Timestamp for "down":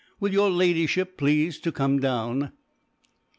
1.99-2.53